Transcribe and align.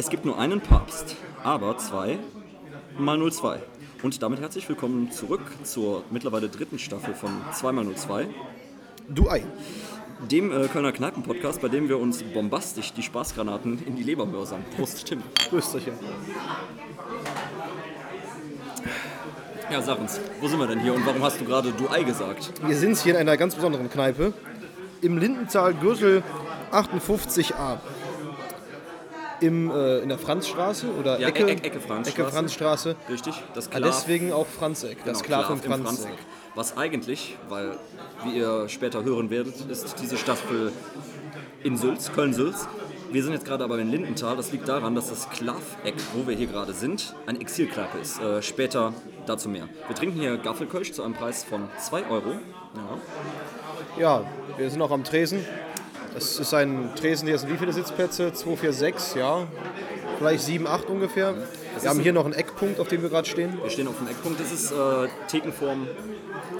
Es 0.00 0.08
gibt 0.08 0.24
nur 0.24 0.38
einen 0.38 0.62
Papst, 0.62 1.14
aber 1.44 1.76
zwei 1.76 2.18
mal 2.96 3.18
02. 3.30 3.60
Und 4.02 4.22
damit 4.22 4.40
herzlich 4.40 4.66
willkommen 4.66 5.12
zurück 5.12 5.42
zur 5.62 6.04
mittlerweile 6.10 6.48
dritten 6.48 6.78
Staffel 6.78 7.12
von 7.12 7.28
2x02, 7.52 8.28
Du 9.10 9.28
Ei. 9.28 9.44
dem 10.30 10.52
äh, 10.52 10.68
Kölner 10.68 10.92
Kneipen-Podcast, 10.92 11.60
bei 11.60 11.68
dem 11.68 11.90
wir 11.90 11.98
uns 11.98 12.22
bombastisch 12.22 12.94
die 12.94 13.02
Spaßgranaten 13.02 13.84
in 13.86 13.94
die 13.94 14.02
Leber 14.02 14.24
mörsern. 14.24 14.64
Prost, 14.74 15.04
Tim. 15.04 15.22
Grüß 15.50 15.72
dich. 15.72 15.84
ja. 15.88 15.92
Ja, 19.70 19.82
sag 19.82 20.00
uns, 20.00 20.18
wo 20.40 20.48
sind 20.48 20.60
wir 20.60 20.66
denn 20.66 20.80
hier 20.80 20.94
und 20.94 21.04
warum 21.04 21.22
hast 21.22 21.42
du 21.42 21.44
gerade 21.44 21.72
Du 21.72 21.90
Ei 21.90 22.04
gesagt? 22.04 22.52
Wir 22.66 22.76
sind 22.78 22.96
hier 22.96 23.12
in 23.12 23.20
einer 23.20 23.36
ganz 23.36 23.54
besonderen 23.54 23.90
Kneipe. 23.90 24.32
Im 25.02 25.18
Lindental 25.18 25.74
Gürtel 25.74 26.22
58a. 26.72 27.80
Im, 29.40 29.70
äh, 29.70 29.98
in 30.00 30.08
der 30.08 30.18
Franzstraße 30.18 30.86
oder 30.98 31.18
Ja, 31.18 31.28
Ecke, 31.28 31.46
Ecke- 31.46 31.64
Ecke 31.64 31.80
Franzstraße. 31.80 32.20
Ecke 32.22 32.30
Franzstraße. 32.32 32.96
Richtig, 33.08 33.34
das 33.54 33.68
Ah, 33.68 33.76
Klav. 33.78 33.82
deswegen 33.96 34.32
auch 34.32 34.46
Franzeck. 34.46 34.98
Das 35.04 35.22
Genau, 35.22 35.38
Klav 35.38 35.50
im 35.50 35.60
Klav 35.62 35.78
im 35.78 35.84
Franzeck. 35.84 36.06
Franzeck. 36.08 36.26
Was 36.54 36.76
eigentlich, 36.76 37.36
weil, 37.48 37.76
wie 38.24 38.36
ihr 38.38 38.68
später 38.68 39.02
hören 39.04 39.30
werdet, 39.30 39.54
ist 39.70 39.96
diese 40.02 40.16
Staffel 40.16 40.72
in 41.62 41.76
Sülz, 41.76 42.12
Köln-Sülz. 42.12 42.66
Wir 43.12 43.22
sind 43.24 43.32
jetzt 43.32 43.44
gerade 43.44 43.64
aber 43.64 43.78
in 43.78 43.90
Lindenthal. 43.90 44.36
Das 44.36 44.52
liegt 44.52 44.68
daran, 44.68 44.94
dass 44.94 45.08
das 45.08 45.28
Klav-Eck, 45.30 45.94
wo 46.14 46.26
wir 46.28 46.36
hier 46.36 46.46
gerade 46.46 46.72
sind, 46.72 47.14
eine 47.26 47.40
Exilkneipe 47.40 47.98
ist. 47.98 48.20
Äh, 48.20 48.40
später 48.42 48.92
dazu 49.26 49.48
mehr. 49.48 49.68
Wir 49.88 49.96
trinken 49.96 50.18
hier 50.20 50.36
Gaffelkölsch 50.38 50.92
zu 50.92 51.02
einem 51.02 51.14
Preis 51.14 51.44
von 51.44 51.68
2 51.78 52.04
Euro. 52.08 52.30
Ja. 52.74 52.98
Ja, 53.98 54.24
wir 54.56 54.70
sind 54.70 54.80
auch 54.82 54.90
am 54.92 55.02
Tresen. 55.02 55.44
Das 56.14 56.38
ist 56.38 56.52
ein 56.54 56.90
Tresen, 56.96 57.28
hier 57.28 57.38
sind 57.38 57.52
wie 57.52 57.56
viele 57.56 57.72
Sitzplätze? 57.72 58.32
2, 58.32 58.56
4, 58.56 58.72
6, 58.72 59.14
ja. 59.14 59.46
Vielleicht 60.18 60.42
7, 60.42 60.66
8 60.66 60.88
ungefähr. 60.90 61.34
ist 61.76 61.82
Wir 61.84 61.90
haben 61.90 62.00
hier 62.00 62.12
noch 62.12 62.24
einen 62.24 62.34
Eckpunkt, 62.34 62.80
auf 62.80 62.88
dem 62.88 63.02
wir 63.02 63.08
gerade 63.08 63.28
stehen. 63.28 63.58
Wir 63.62 63.70
stehen 63.70 63.88
auf 63.88 63.96
dem 63.96 64.08
Eckpunkt. 64.08 64.40
Das 64.40 64.52
ist 64.52 64.72
äh, 64.72 65.08
Thekenform 65.28 65.86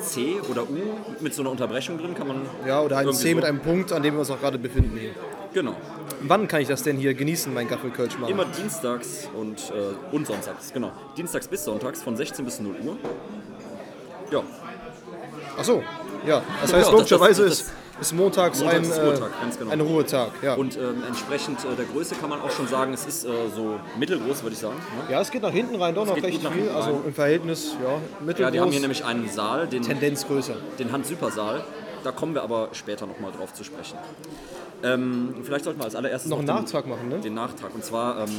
C 0.00 0.40
oder 0.48 0.62
U 0.62 0.76
mit 1.20 1.34
so 1.34 1.42
einer 1.42 1.50
Unterbrechung 1.50 1.98
drin. 1.98 2.14
Kann 2.14 2.28
man 2.28 2.42
Ja, 2.66 2.80
oder 2.80 2.98
ein 2.98 3.12
C 3.12 3.34
mit 3.34 3.44
so- 3.44 3.48
einem 3.48 3.60
Punkt, 3.60 3.92
an 3.92 4.02
dem 4.02 4.14
wir 4.14 4.20
uns 4.20 4.30
auch 4.30 4.40
gerade 4.40 4.58
befinden. 4.58 4.96
Hier. 4.98 5.10
Genau. 5.52 5.74
Wann 6.22 6.46
kann 6.46 6.60
ich 6.62 6.68
das 6.68 6.82
denn 6.84 6.96
hier 6.96 7.12
genießen, 7.14 7.52
mein 7.52 7.66
Gaffelkölsch 7.68 8.16
machen? 8.18 8.30
Immer 8.30 8.44
dienstags 8.44 9.28
und, 9.36 9.58
äh, 9.70 10.14
und 10.14 10.26
sonntags, 10.26 10.72
genau. 10.72 10.92
Dienstags 11.16 11.48
bis 11.48 11.64
sonntags 11.64 12.02
von 12.02 12.16
16 12.16 12.44
bis 12.44 12.60
0 12.60 12.76
Uhr. 12.84 12.96
Ja, 14.30 14.42
Ach 15.58 15.64
so, 15.64 15.82
ja. 16.26 16.40
Das 16.62 16.70
Ja, 16.70 16.76
heißt, 16.78 16.86
das- 16.86 16.92
logischerweise 16.92 17.44
das- 17.44 17.60
ist, 17.62 17.72
ist 18.00 18.12
montags, 18.14 18.58
Montags 18.60 18.76
ein, 18.76 18.82
ist 18.90 18.96
äh, 18.98 19.02
Ruhetag, 19.06 19.40
ganz 19.40 19.58
genau. 19.58 19.70
ein 19.70 19.80
Ruhetag. 19.80 20.30
Ja. 20.42 20.54
und 20.54 20.76
ähm, 20.76 21.02
entsprechend 21.06 21.58
äh, 21.64 21.76
der 21.76 21.84
Größe 21.86 22.14
kann 22.16 22.30
man 22.30 22.40
auch 22.40 22.50
schon 22.50 22.66
sagen, 22.68 22.92
es 22.92 23.04
ist 23.06 23.24
äh, 23.24 23.28
so 23.54 23.78
mittelgroß, 23.98 24.42
würde 24.42 24.54
ich 24.54 24.58
sagen. 24.60 24.76
Ne? 25.06 25.12
ja, 25.12 25.20
es 25.20 25.30
geht 25.30 25.42
nach 25.42 25.52
hinten 25.52 25.76
rein, 25.80 25.94
doch 25.94 26.06
noch 26.06 26.14
geht 26.14 26.24
recht 26.24 26.40
viel. 26.46 26.68
Also 26.70 27.02
im 27.06 27.12
Verhältnis, 27.14 27.76
ja, 27.82 27.98
mittelgroß, 28.20 28.38
Ja, 28.40 28.50
die 28.50 28.60
haben 28.60 28.70
hier 28.70 28.80
nämlich 28.80 29.04
einen 29.04 29.28
Saal, 29.28 29.66
den, 29.66 29.82
Tendenz 29.82 30.26
größer. 30.26 30.54
den 30.78 30.92
Hans-Süper-Saal. 30.92 31.62
Da 32.02 32.12
kommen 32.12 32.34
wir 32.34 32.42
aber 32.42 32.70
später 32.72 33.06
nochmal 33.06 33.30
drauf 33.32 33.52
zu 33.52 33.62
sprechen. 33.62 33.98
Ähm, 34.82 35.34
vielleicht 35.42 35.64
sollten 35.64 35.78
wir 35.80 35.84
als 35.84 35.94
allererstes 35.94 36.30
Noch 36.30 36.38
einen 36.38 36.46
den- 36.46 36.56
Nachtrag 36.56 36.86
machen, 36.86 37.08
ne? 37.10 37.18
Den 37.18 37.34
Nachtrag. 37.34 37.74
Und 37.74 37.84
zwar, 37.84 38.20
ähm, 38.20 38.30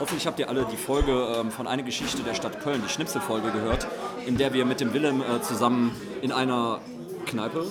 hoffentlich 0.00 0.26
habt 0.26 0.38
ihr 0.40 0.48
alle 0.48 0.66
die 0.72 0.78
Folge 0.78 1.12
ähm, 1.36 1.50
von 1.50 1.66
Eine 1.66 1.82
Geschichte 1.84 2.22
der 2.22 2.32
Stadt 2.34 2.62
Köln, 2.62 2.82
die 2.82 2.90
Schnipselfolge 2.90 3.50
gehört, 3.50 3.86
in 4.26 4.38
der 4.38 4.54
wir 4.54 4.64
mit 4.64 4.80
dem 4.80 4.94
Willem 4.94 5.20
äh, 5.20 5.42
zusammen 5.42 5.94
in 6.22 6.32
einer 6.32 6.80
Kneipe 7.26 7.66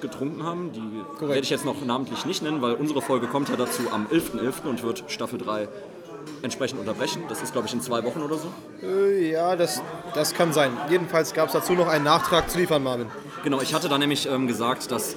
getrunken 0.00 0.42
haben. 0.42 0.72
Die 0.72 1.26
werde 1.26 1.40
ich 1.40 1.50
jetzt 1.50 1.64
noch 1.64 1.84
namentlich 1.84 2.26
nicht 2.26 2.42
nennen, 2.42 2.62
weil 2.62 2.74
unsere 2.74 3.02
Folge 3.02 3.26
kommt 3.26 3.48
ja 3.48 3.56
dazu 3.56 3.82
am 3.92 4.06
11.11. 4.06 4.68
und 4.68 4.82
wird 4.82 5.04
Staffel 5.08 5.38
3 5.38 5.68
entsprechend 6.42 6.80
unterbrechen. 6.80 7.22
Das 7.28 7.42
ist, 7.42 7.52
glaube 7.52 7.66
ich, 7.66 7.74
in 7.74 7.80
zwei 7.80 8.04
Wochen 8.04 8.20
oder 8.20 8.36
so. 8.36 8.48
Äh, 8.82 9.30
ja, 9.30 9.56
das, 9.56 9.82
das 10.14 10.34
kann 10.34 10.52
sein. 10.52 10.72
Jedenfalls 10.90 11.32
gab 11.34 11.48
es 11.48 11.52
dazu 11.52 11.74
noch 11.74 11.88
einen 11.88 12.04
Nachtrag 12.04 12.50
zu 12.50 12.58
liefern, 12.58 12.82
Marvin. 12.82 13.08
Genau, 13.44 13.60
ich 13.60 13.74
hatte 13.74 13.88
da 13.88 13.98
nämlich 13.98 14.26
ähm, 14.26 14.46
gesagt, 14.46 14.90
dass 14.90 15.16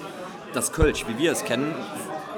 das 0.53 0.71
Kölsch, 0.71 1.05
wie 1.07 1.17
wir 1.17 1.31
es 1.31 1.43
kennen, 1.43 1.73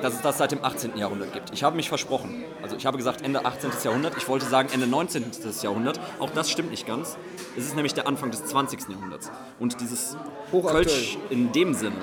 dass 0.02 0.16
es 0.16 0.22
das 0.22 0.38
seit 0.40 0.52
dem 0.52 0.64
18. 0.64 0.98
Jahrhundert 0.98 1.32
gibt. 1.32 1.52
Ich 1.54 1.64
habe 1.64 1.76
mich 1.76 1.90
versprochen. 1.90 2.44
Also 2.62 2.76
ich 2.76 2.86
habe 2.86 2.98
gesagt 2.98 3.22
Ende 3.22 3.46
18. 3.46 3.70
Jahrhundert. 3.84 4.18
Ich 4.18 4.28
wollte 4.28 4.46
sagen 4.46 4.70
Ende 4.74 4.88
19. 4.88 5.26
Jahrhundert. 5.62 6.00
Auch 6.20 6.32
das 6.32 6.50
stimmt 6.50 6.72
nicht 6.72 6.88
ganz. 6.88 7.18
Es 7.56 7.66
ist 7.66 7.76
nämlich 7.76 7.94
der 7.94 8.08
Anfang 8.08 8.32
des 8.32 8.46
20. 8.46 8.90
Jahrhunderts. 8.90 9.32
Und 9.60 9.80
dieses. 9.80 10.18
Kölsch 10.52 11.18
in 11.30 11.52
dem 11.52 11.74
Sinne 11.74 11.96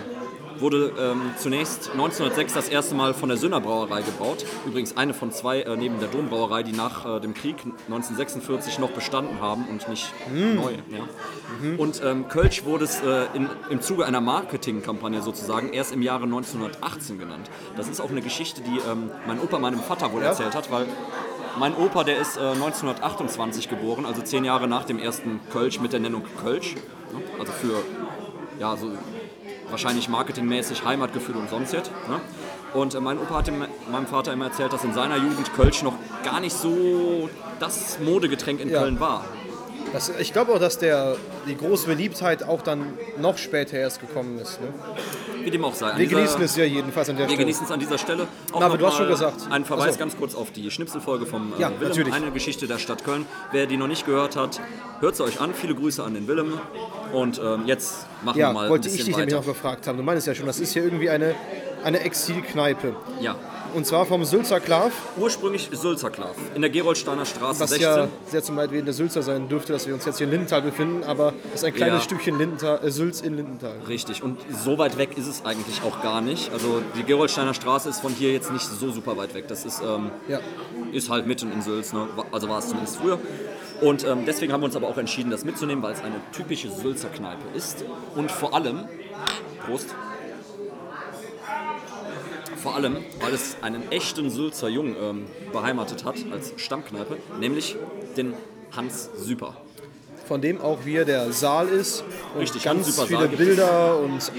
wurde 0.60 0.92
ähm, 0.98 1.32
zunächst 1.36 1.90
1906 1.92 2.54
das 2.54 2.68
erste 2.68 2.94
Mal 2.94 3.14
von 3.14 3.28
der 3.28 3.38
Sünner 3.38 3.60
Brauerei 3.60 4.02
gebraut. 4.02 4.44
Übrigens 4.66 4.96
eine 4.96 5.14
von 5.14 5.32
zwei 5.32 5.62
äh, 5.62 5.76
neben 5.76 6.00
der 6.00 6.08
Dombrauerei, 6.08 6.62
die 6.62 6.72
nach 6.72 7.16
äh, 7.16 7.20
dem 7.20 7.34
Krieg 7.34 7.56
1946 7.86 8.78
noch 8.78 8.90
bestanden 8.90 9.40
haben 9.40 9.66
und 9.68 9.88
nicht 9.88 10.12
neu. 10.32 10.72
Ja. 10.90 11.74
Und 11.76 12.02
ähm, 12.04 12.28
Kölsch 12.28 12.64
wurde 12.64 12.84
es 12.84 13.00
äh, 13.02 13.26
in, 13.34 13.48
im 13.70 13.80
Zuge 13.80 14.06
einer 14.06 14.20
Marketingkampagne 14.20 15.22
sozusagen 15.22 15.72
erst 15.72 15.92
im 15.92 16.02
Jahre 16.02 16.24
1918 16.24 17.18
genannt. 17.18 17.50
Das 17.76 17.88
ist 17.88 18.00
auch 18.00 18.10
eine 18.10 18.22
Geschichte, 18.22 18.62
die 18.62 18.78
ähm, 18.90 19.10
mein 19.26 19.40
Opa 19.40 19.58
meinem 19.58 19.80
Vater 19.80 20.12
wohl 20.12 20.22
erzählt 20.22 20.54
hat, 20.54 20.70
weil 20.70 20.86
mein 21.58 21.74
Opa, 21.74 22.04
der 22.04 22.18
ist 22.18 22.36
äh, 22.36 22.40
1928 22.40 23.68
geboren, 23.68 24.06
also 24.06 24.22
zehn 24.22 24.44
Jahre 24.44 24.68
nach 24.68 24.84
dem 24.84 24.98
ersten 24.98 25.40
Kölsch 25.52 25.80
mit 25.80 25.92
der 25.92 26.00
Nennung 26.00 26.22
Kölsch. 26.42 26.74
Ne? 26.74 27.22
Also 27.38 27.52
für 27.52 27.82
ja, 28.58 28.76
so 28.76 28.90
wahrscheinlich 29.70 30.08
marketingmäßig 30.08 30.84
Heimatgefühl 30.84 31.36
und 31.36 31.48
sonst 31.50 31.72
jetzt. 31.72 31.90
Ne? 32.08 32.20
Und 32.74 32.94
äh, 32.94 33.00
mein 33.00 33.18
Opa 33.18 33.36
hat 33.38 33.46
dem, 33.46 33.64
meinem 33.90 34.06
Vater 34.06 34.32
immer 34.32 34.46
erzählt, 34.46 34.72
dass 34.72 34.84
in 34.84 34.92
seiner 34.92 35.16
Jugend 35.16 35.52
Kölsch 35.54 35.82
noch 35.82 35.94
gar 36.24 36.40
nicht 36.40 36.56
so 36.56 37.28
das 37.60 37.98
Modegetränk 38.00 38.60
in 38.60 38.68
Ja. 38.68 38.80
Köln 38.80 39.00
war. 39.00 39.24
Das, 39.94 40.12
ich 40.18 40.34
glaube 40.34 40.52
auch, 40.52 40.58
dass 40.58 40.76
der, 40.76 41.16
die 41.46 41.56
große 41.56 41.86
Beliebtheit 41.86 42.42
auch 42.42 42.60
dann 42.60 42.92
noch 43.18 43.38
später 43.38 43.78
erst 43.78 44.02
gekommen 44.02 44.38
ist. 44.38 44.60
Ne? 44.60 44.66
Wie 45.44 45.50
dem 45.50 45.64
auch 45.64 45.74
sei. 45.74 45.92
An 45.92 45.98
Wir 45.98 46.06
dieser- 46.06 46.20
genießen 46.20 46.42
es 46.42 46.56
ja 46.56 46.64
jedenfalls 46.64 47.08
an 47.08 47.16
der 47.16 47.24
Wir 47.24 47.30
Stelle. 47.30 47.44
genießen 47.44 47.64
es 47.64 47.72
an 47.72 47.80
dieser 47.80 47.96
Stelle. 47.96 48.26
Auch 48.52 48.60
Na, 48.60 48.66
aber 48.66 48.76
du 48.76 48.86
hast 48.86 48.98
schon 48.98 49.08
gesagt. 49.08 49.46
Ein 49.48 49.64
Verweis 49.64 49.94
so. 49.94 49.98
ganz 50.00 50.14
kurz 50.18 50.34
auf 50.34 50.50
die 50.50 50.70
Schnipselfolge 50.70 51.24
vom 51.24 51.54
äh, 51.56 51.60
Ja, 51.62 51.70
Willem, 51.70 51.88
natürlich. 51.88 52.12
eine 52.12 52.30
Geschichte 52.32 52.66
der 52.66 52.76
Stadt 52.76 53.02
Köln. 53.02 53.24
Wer 53.50 53.64
die 53.64 53.78
noch 53.78 53.86
nicht 53.86 54.04
gehört 54.04 54.36
hat, 54.36 54.60
hört 55.00 55.16
sie 55.16 55.24
euch 55.24 55.40
an. 55.40 55.54
Viele 55.54 55.74
Grüße 55.74 56.04
an 56.04 56.12
den 56.12 56.28
Willem. 56.28 56.60
Und 57.12 57.38
ähm, 57.38 57.62
jetzt 57.66 58.06
machen 58.22 58.38
Ja, 58.38 58.48
wir 58.50 58.52
mal 58.54 58.68
wollte 58.70 58.88
ein 58.88 58.92
ich 58.92 58.98
bisschen 58.98 59.06
dich 59.06 59.16
nämlich 59.16 59.34
weiter. 59.34 59.46
noch 59.46 59.52
gefragt 59.54 59.86
haben. 59.86 59.96
Du 59.96 60.02
meinst 60.04 60.26
ja 60.26 60.34
schon, 60.34 60.46
das 60.46 60.60
ist 60.60 60.72
hier 60.72 60.84
irgendwie 60.84 61.08
eine, 61.10 61.34
eine 61.84 62.00
Exilkneipe. 62.00 62.94
Ja, 63.20 63.36
Und 63.74 63.86
zwar 63.86 64.04
vom 64.06 64.24
Sülzer 64.24 64.60
Klav, 64.60 64.92
ursprünglich 65.18 65.68
Sülzer 65.72 66.10
Klav 66.10 66.34
in 66.54 66.62
der 66.62 66.70
Geroldsteiner 66.70 67.24
Straße 67.26 67.60
was 67.60 67.70
16. 67.70 67.80
ja 67.88 68.08
sehr 68.26 68.42
zum 68.42 68.56
Leidwesen 68.56 68.84
der 68.86 68.94
Sülzer 68.94 69.22
sein 69.22 69.48
dürfte, 69.48 69.72
dass 69.74 69.86
wir 69.86 69.94
uns 69.94 70.04
jetzt 70.06 70.16
hier 70.18 70.26
in 70.26 70.30
Lindenthal 70.32 70.62
befinden, 70.62 71.04
aber 71.04 71.32
das 71.52 71.60
ist 71.62 71.64
ein 71.66 71.74
kleines 71.74 71.96
Ja. 71.98 72.00
Stückchen 72.04 72.38
Lindenthal, 72.38 72.80
äh, 72.84 72.90
Sülz 72.90 73.20
in 73.20 73.36
Lindenthal. 73.36 73.74
Richtig, 73.86 74.22
und 74.22 74.38
so 74.64 74.78
weit 74.78 74.96
weg 74.98 75.16
ist 75.16 75.26
es 75.28 75.44
eigentlich 75.44 75.82
auch 75.82 76.02
gar 76.02 76.20
nicht. 76.20 76.50
Also 76.52 76.80
die 76.96 77.04
Geroldsteiner 77.04 77.54
Straße 77.54 77.88
ist 77.90 78.00
von 78.00 78.12
hier 78.12 78.32
jetzt 78.32 78.50
nicht 78.50 78.64
so 78.66 78.90
super 78.90 79.16
weit 79.16 79.34
weg. 79.34 79.44
Das 79.48 79.64
ist, 79.64 79.80
ähm, 79.82 80.10
Ja. 80.28 80.40
ist 80.92 81.10
halt 81.10 81.26
mitten 81.26 81.52
in 81.52 81.60
Sülz, 81.62 81.92
ne? 81.92 82.06
also 82.32 82.48
war 82.48 82.58
es 82.58 82.68
zumindest 82.68 82.96
früher. 82.96 83.18
Und 83.80 84.04
ähm, 84.04 84.24
deswegen 84.26 84.52
haben 84.52 84.60
wir 84.60 84.66
uns 84.66 84.76
aber 84.76 84.88
auch 84.88 84.98
entschieden, 84.98 85.30
das 85.30 85.44
mitzunehmen, 85.44 85.82
weil 85.82 85.92
es 85.92 86.02
eine 86.02 86.20
typische 86.32 86.70
Sülzer 86.70 87.08
Kneipe 87.08 87.44
ist. 87.54 87.84
Und 88.16 88.30
vor 88.30 88.54
allem, 88.54 88.88
Prost, 89.64 89.94
vor 92.56 92.74
allem, 92.74 92.96
weil 93.20 93.32
es 93.32 93.56
einen 93.62 93.90
echten 93.92 94.30
Sülzer 94.30 94.68
Jungen 94.68 94.96
ähm, 95.00 95.26
beheimatet 95.52 96.04
hat 96.04 96.16
als 96.32 96.52
Stammkneipe, 96.56 97.16
nämlich 97.38 97.76
den 98.16 98.34
Hans 98.76 99.10
Süper. 99.16 99.56
Von 100.26 100.42
dem 100.42 100.60
auch 100.60 100.80
hier 100.84 101.04
der 101.04 101.32
Saal 101.32 101.68
ist 101.68 102.04
und 102.34 102.40
Richtig, 102.42 102.64
ganz 102.64 103.00
viele. 103.00 103.28
Bilder 103.28 103.98
und 103.98 104.30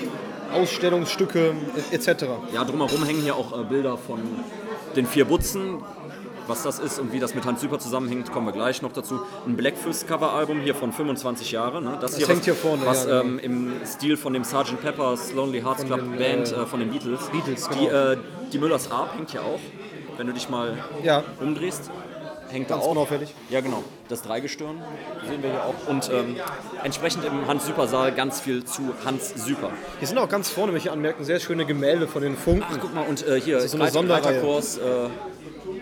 Ausstellungsstücke 0.53 1.53
etc. 1.91 2.25
Ja, 2.53 2.63
drumherum 2.63 3.03
hängen 3.05 3.21
hier 3.21 3.35
auch 3.35 3.59
äh, 3.59 3.63
Bilder 3.63 3.97
von 3.97 4.19
den 4.95 5.05
vier 5.05 5.25
Butzen. 5.25 5.81
Was 6.49 6.63
das 6.63 6.79
ist 6.79 6.97
und 6.97 7.13
wie 7.13 7.19
das 7.19 7.35
mit 7.35 7.45
Hans 7.45 7.61
Süper 7.61 7.77
zusammenhängt, 7.77 8.31
kommen 8.31 8.47
wir 8.47 8.53
gleich 8.53 8.81
noch 8.81 8.91
dazu. 8.91 9.21
Ein 9.45 9.55
Blackfist-Cover-Album 9.55 10.61
hier 10.61 10.73
von 10.73 10.91
25 10.91 11.51
Jahren. 11.51 11.83
Ne? 11.83 11.97
Das, 12.01 12.17
hier 12.17 12.25
hängt 12.27 12.39
was, 12.39 12.45
hier 12.45 12.55
vorne, 12.55 12.85
Was 12.87 13.05
ja, 13.05 13.21
ähm, 13.21 13.37
im 13.37 13.73
Stil 13.85 14.17
von 14.17 14.33
dem 14.33 14.43
Sgt. 14.43 14.81
Pepper's 14.81 15.31
Lonely 15.33 15.61
Hearts 15.61 15.85
Club 15.85 15.99
den, 15.99 16.17
Band 16.17 16.51
äh, 16.51 16.55
äh, 16.55 16.65
von 16.65 16.79
den 16.79 16.89
Beatles. 16.89 17.29
Beatles, 17.29 17.69
Die, 17.69 17.85
genau. 17.85 18.11
äh, 18.13 18.17
die 18.51 18.57
Müllers 18.57 18.89
Arp 18.91 19.15
hängt 19.15 19.29
hier 19.29 19.41
auch. 19.43 19.59
Wenn 20.17 20.25
du 20.25 20.33
dich 20.33 20.49
mal 20.49 20.75
Ja, 21.03 21.23
umdrehst, 21.39 21.91
hängt 22.49 22.67
Ganz 22.67 22.81
da 22.81 22.87
auch. 22.87 22.91
unauffällig. 22.93 23.31
Ja, 23.51 23.61
genau. 23.61 23.83
Das 24.07 24.23
Dreigestirn 24.23 24.81
sehen 25.29 25.43
wir 25.43 25.51
hier 25.51 25.63
auch. 25.63 25.87
Und 25.87 26.09
ähm, 26.11 26.35
entsprechend 26.83 27.25
im 27.25 27.45
Hans-Süper-Saal 27.47 28.11
ganz 28.13 28.41
viel 28.41 28.65
zu 28.65 28.81
Hans 29.05 29.29
Süper. 29.45 29.69
hier 29.99 30.07
sind 30.07 30.17
auch 30.17 30.27
ganz 30.27 30.49
vorne, 30.49 30.73
welche 30.73 30.91
anmerken, 30.91 31.23
sehr 31.25 31.39
schöne 31.39 31.65
Gemälde 31.67 32.07
von 32.07 32.23
den 32.23 32.35
Funken. 32.35 32.65
Ach, 32.67 32.77
guck 32.81 32.95
mal, 32.95 33.05
und 33.07 33.25
äh, 33.27 33.39
hier, 33.39 33.59
ist 33.59 33.71
so 33.73 33.85
Sonderreihe. 33.85 34.25
Reiterkurs, 34.25 34.77
äh, 34.79 34.81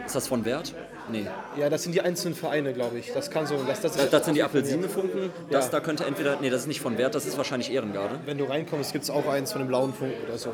ist 0.08 0.16
das 0.16 0.28
von 0.28 0.44
Wert? 0.46 0.74
Nee. 1.12 1.26
Ja, 1.58 1.70
das 1.70 1.84
sind 1.84 1.94
die 1.94 2.02
einzelnen 2.02 2.36
Vereine, 2.36 2.74
glaube 2.74 2.98
ich. 3.00 3.14
Das 3.14 3.30
kann 3.30 3.46
so. 3.46 3.56
Das, 3.68 3.80
das, 3.82 3.96
Das, 3.96 4.10
das 4.10 4.26
sind 4.26 4.34
die 4.36 4.44
Apfelsinefunken. 4.44 5.30
Das 5.50 5.66
Ja. 5.66 5.72
da 5.72 5.80
könnte 5.80 6.04
entweder, 6.06 6.38
nee, 6.42 6.50
das 6.50 6.62
ist 6.62 6.68
nicht 6.68 6.82
von 6.82 6.98
Wert, 6.98 7.16
das 7.16 7.26
ist 7.26 7.38
wahrscheinlich 7.38 7.72
Ehrengarde. 7.72 8.20
Wenn 8.26 8.38
du 8.38 8.46
reinkommst, 8.46 8.92
gibt 8.92 9.04
es 9.04 9.10
auch 9.10 9.28
eins 9.28 9.52
von 9.52 9.62
dem 9.62 9.68
blauen 9.68 9.94
Funken 9.94 10.16
oder 10.28 10.38
so. 10.38 10.50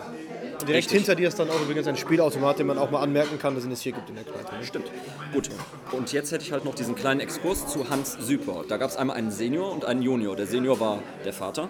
Direkt 0.61 0.69
Richtig. 0.69 0.91
hinter 0.99 1.15
dir 1.15 1.27
ist 1.27 1.39
dann 1.39 1.49
auch 1.49 1.59
übrigens 1.61 1.87
ein 1.87 1.97
Spielautomat, 1.97 2.59
den 2.59 2.67
man 2.67 2.77
auch 2.77 2.91
mal 2.91 3.01
anmerken 3.01 3.39
kann, 3.39 3.55
dass 3.55 3.65
es 3.65 3.81
hier 3.81 3.93
gibt 3.93 4.09
in 4.09 4.15
der 4.15 4.23
Kneipe. 4.23 4.63
Stimmt. 4.63 4.91
Gut. 5.33 5.49
Und 5.91 6.11
jetzt 6.13 6.31
hätte 6.31 6.43
ich 6.43 6.51
halt 6.51 6.65
noch 6.65 6.75
diesen 6.75 6.95
kleinen 6.95 7.19
Exkurs 7.19 7.67
zu 7.67 7.89
Hans 7.89 8.17
Süper. 8.19 8.63
Da 8.67 8.77
gab 8.77 8.89
es 8.91 8.95
einmal 8.95 9.17
einen 9.17 9.31
Senior 9.31 9.71
und 9.71 9.85
einen 9.85 10.01
Junior. 10.03 10.35
Der 10.35 10.45
Senior 10.45 10.79
war 10.79 10.99
der 11.25 11.33
Vater. 11.33 11.69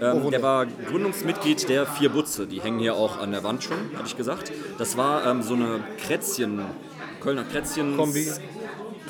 Ähm, 0.00 0.30
der 0.30 0.42
war 0.42 0.66
Gründungsmitglied 0.88 1.68
der 1.68 1.86
Vier 1.86 2.08
Butze. 2.08 2.46
Die 2.46 2.60
hängen 2.62 2.78
hier 2.78 2.96
auch 2.96 3.18
an 3.20 3.30
der 3.30 3.44
Wand 3.44 3.62
schon, 3.62 3.76
habe 3.96 4.06
ich 4.06 4.16
gesagt. 4.16 4.50
Das 4.78 4.96
war 4.96 5.26
ähm, 5.26 5.42
so 5.42 5.54
eine 5.54 5.80
Krätzchen, 6.04 6.62
Kölner 7.22 7.44
Krätzchen 7.44 7.96
Kombi. 7.96 8.26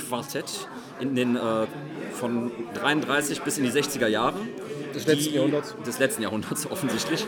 Quartett 0.09 0.69
in 1.01 1.15
den 1.15 1.37
äh, 1.37 1.67
von 2.13 2.51
33 2.75 3.43
bis 3.43 3.59
in 3.59 3.65
die 3.65 3.71
60er 3.71 4.07
Jahre. 4.07 4.35
Des 4.95 5.07
letzten 5.07 5.35
Jahrhunderts. 5.35 5.75
Des 5.87 5.99
letzten 5.99 6.23
Jahrhunderts 6.23 6.67
offensichtlich. 6.71 7.27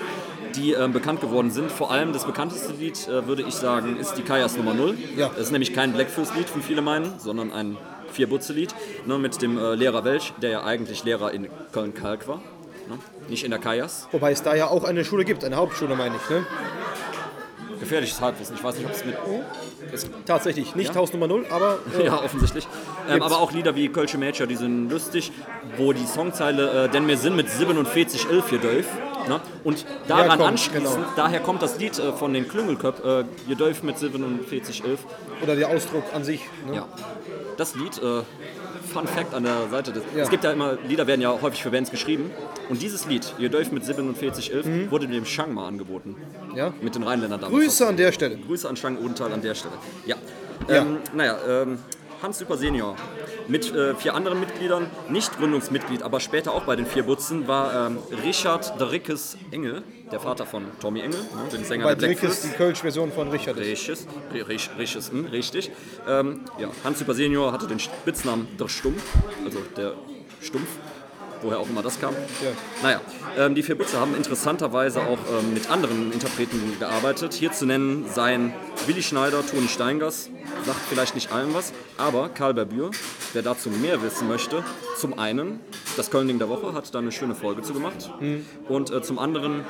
Die 0.55 0.73
ähm, 0.73 0.93
bekannt 0.93 1.21
geworden 1.21 1.51
sind. 1.51 1.73
Vor 1.73 1.91
allem 1.91 2.13
das 2.13 2.27
bekannteste 2.27 2.73
Lied, 2.75 3.09
äh, 3.09 3.27
würde 3.27 3.43
ich 3.43 3.55
sagen, 3.55 3.97
ist 3.97 4.15
die 4.15 4.23
Kajas 4.23 4.57
Nummer 4.57 4.75
0. 4.75 4.97
Ja. 5.17 5.29
Das 5.31 5.47
ist 5.47 5.53
nämlich 5.53 5.73
kein 5.73 5.93
Blackfist-Lied, 5.93 6.55
wie 6.55 6.63
viele 6.63 6.83
meinen, 6.83 7.19
sondern 7.19 7.51
ein 7.51 7.77
Vier-Butze-Lied 8.13 8.75
ne, 9.07 9.19
mit 9.19 9.41
dem 9.43 9.59
äh, 9.59 9.75
Lehrer 9.75 10.05
Welch, 10.05 10.33
der 10.41 10.51
ja 10.51 10.65
eigentlich 10.65 11.05
Lehrer 11.05 11.33
in 11.33 11.49
Köln-Kalk 11.73 12.29
war. 12.29 12.43
Ne? 12.89 12.99
Nicht 13.29 13.45
in 13.45 13.51
der 13.51 13.59
Kajas. 13.59 14.09
Wobei 14.13 14.33
es 14.33 14.43
da 14.43 14.55
ja 14.55 14.69
auch 14.69 14.85
eine 14.85 15.05
Schule 15.05 15.25
gibt, 15.25 15.45
eine 15.45 15.57
Hauptschule 15.57 15.97
meine 15.97 16.17
ich. 16.17 16.31
Ne? 16.31 16.47
Gefährliches 17.85 18.21
Halbwissen. 18.21 18.57
Ich 18.57 18.65
weiß 18.65 18.77
nicht, 18.77 18.87
ob 18.87 18.93
es 18.93 19.05
mit. 19.05 19.17
Tatsächlich, 20.27 20.75
nicht 20.75 20.95
Haus 20.97 21.13
Nummer 21.13 21.27
0, 21.29 21.47
aber 21.51 21.79
äh, 21.99 22.07
Ja, 22.07 22.23
offensichtlich. 22.23 22.67
Ähm, 23.09 23.23
aber 23.23 23.39
auch 23.39 23.53
Lieder 23.53 23.75
wie 23.77 23.89
Kölsche 23.89 24.19
Mädchen, 24.19 24.49
die 24.49 24.57
sind 24.57 24.91
lustig, 24.91 25.33
wo 25.77 25.93
die 25.93 26.07
Songzeile 26.07 26.85
äh, 26.85 26.89
Denn 26.89 27.07
wir 27.07 27.17
sind 27.19 27.37
mit 27.37 27.49
47 27.51 28.29
11 28.31 28.49
hier 28.51 28.59
dölf. 28.59 28.87
Ne? 29.29 29.41
Und 29.63 29.87
daran 30.09 30.25
Ja, 30.27 30.37
kommt, 30.37 30.49
anschließend, 30.49 30.95
genau. 30.95 31.07
daher 31.17 31.41
kommt 31.41 31.63
das 31.63 31.79
Lied 31.79 31.99
äh, 31.99 32.13
von 32.13 32.35
den 32.35 32.47
Klüngelköp, 32.49 33.05
äh, 33.05 33.25
ihr 33.49 33.57
dölf 33.57 33.83
mit 33.83 33.99
47 33.99 34.85
11. 34.85 35.01
oder 35.43 35.57
der 35.57 35.69
Ausdruck 35.69 36.05
an 36.15 36.25
sich. 36.25 36.41
Ne? 36.67 36.77
Ja. 36.77 36.89
Das 37.57 37.75
Lied, 37.75 38.03
äh, 38.03 38.23
Fun 38.85 39.07
Fact 39.07 39.35
an 39.35 39.43
der 39.45 39.69
Seite 39.71 39.93
des. 39.93 40.03
Ja. 40.15 40.23
Es 40.23 40.31
gibt 40.31 40.45
ja 40.45 40.53
immer, 40.53 40.79
Lieder 40.87 41.07
werden 41.07 41.21
ja 41.21 41.37
häufig 41.41 41.63
für 41.63 41.71
Bands 41.71 41.91
geschrieben. 41.91 42.31
Und 42.69 42.81
dieses 42.83 43.07
Lied, 43.07 43.35
Ihr 43.39 43.49
dürft 43.49 43.73
mit 43.73 43.85
47 43.85 44.53
11, 44.53 44.67
Mhm. 44.67 44.91
wurde 44.91 45.07
dem 45.09 45.25
Shang 45.25 45.53
mal 45.55 45.67
angeboten. 45.67 46.17
Ja? 46.55 46.73
Mit 46.81 46.95
den 46.95 47.03
Rheinländern 47.03 47.41
damals. 47.41 47.59
Grüße 47.63 47.87
an 47.87 47.97
der 47.97 48.13
Stelle. 48.13 48.37
Grüße 48.39 48.69
an 48.69 48.77
Shang 48.77 48.99
Odenthal 48.99 49.33
an 49.33 49.43
der 49.43 49.55
Stelle. 49.55 49.75
Ja. 50.07 50.17
Ja. 50.69 50.83
Ähm, 50.83 50.99
naja, 51.15 51.37
ähm, 51.49 51.79
Hans 52.23 52.39
Super 52.39 52.57
Senior 52.57 52.97
mit 53.49 53.75
äh, 53.75 53.95
vier 53.95 54.15
anderen 54.15 54.41
Mitgliedern, 54.41 54.87
nicht 55.09 55.37
Gründungsmitglied, 55.39 56.03
aber 56.03 56.21
später 56.21 56.53
auch 56.53 56.65
bei 56.65 56.77
den 56.77 56.87
vier 56.87 57.03
Butzen, 57.05 57.47
war 57.49 57.89
ähm, 57.89 57.99
Richard 58.25 58.81
de 58.81 58.89
Rickes 58.89 59.37
Engel, 59.51 59.83
der 60.11 60.21
Vater 60.21 60.47
von 60.47 60.65
Tommy 60.81 61.01
Engel, 61.01 61.21
ne, 61.21 61.49
dem 61.53 61.65
Sänger 61.65 61.85
Bei 61.85 61.95
der 61.95 62.09
Drick 62.09 62.21
Blackfist. 62.21 62.45
ist 62.45 62.53
die 62.53 62.57
Kölsch-Version 62.57 63.13
von 63.13 63.29
Richard. 63.31 63.57
ist. 63.59 63.67
Riches, 63.67 64.07
Riches, 64.33 64.71
Riches, 64.79 65.11
hm, 65.11 65.27
richtig. 65.27 65.71
Ähm, 66.09 66.41
ja, 66.59 66.69
Hans 66.85 66.99
Super 66.99 67.15
Senior 67.15 67.53
hatte 67.53 67.67
den 67.67 67.79
Spitznamen 67.81 68.49
der 68.59 68.69
Stumpf, 68.69 69.03
also 69.45 69.61
der 69.77 69.95
Stumpf, 70.41 70.69
woher 71.43 71.59
auch 71.59 71.69
immer 71.69 71.83
das 71.83 72.01
kam. 72.01 72.15
Ja. 72.15 72.51
Naja, 72.83 73.01
ähm, 73.37 73.55
die 73.55 73.63
vier 73.63 73.77
Butze 73.77 73.99
haben 74.01 74.15
interessanterweise 74.15 75.01
auch 75.03 75.19
ähm, 75.39 75.55
mit 75.55 75.71
anderen 75.71 76.13
Interpreten 76.13 76.79
gearbeitet. 76.79 77.35
Hier 77.35 77.53
zu 77.53 77.67
nennen 77.67 78.07
seien 78.13 78.53
Willi 78.87 79.03
Schneider, 79.03 79.45
Toni 79.47 79.69
Steingers, 79.69 80.31
sagt 80.65 80.81
vielleicht 80.89 81.15
nicht 81.15 81.33
allen 81.33 81.53
was, 81.55 81.73
aber 81.99 82.29
Karl 82.29 82.55
Berbür, 82.55 82.91
wer 83.35 83.43
dazu 83.43 83.69
mehr 83.69 84.03
wissen 84.03 84.29
möchte, 84.29 84.63
zum 84.97 85.19
einen, 85.19 85.61
das 85.97 86.11
Köln-Ding 86.11 86.39
der 86.39 86.49
Woche 86.49 86.73
hat 86.73 86.95
da 86.95 87.01
eine 87.01 87.13
schöne 87.13 87.35
Folge 87.35 87.63
zu 87.63 87.75
gemacht 87.75 88.11
und 88.69 88.91
äh, 88.91 89.03
zum 89.03 89.19
anderen 89.19 89.65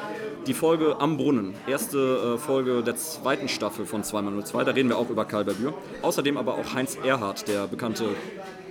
die 0.47 0.55
Folge 0.55 0.97
Am 1.01 1.17
Brunnen, 1.17 1.55
erste 1.67 2.35
äh, 2.35 2.39
Folge 2.39 2.83
der 2.83 2.97
zweiten 2.97 3.49
Staffel 3.49 3.87
von 3.87 4.03
2x02, 4.03 4.65
da 4.65 4.73
reden 4.73 4.91
wir 4.91 4.99
auch 4.99 5.09
über 5.09 5.25
Karl 5.25 5.45
Berbür. 5.45 5.73
Außerdem 6.03 6.37
aber 6.37 6.55
auch 6.55 6.75
Heinz 6.75 6.99
Erhardt, 7.03 7.49
der 7.49 7.67
bekannte 7.67 8.05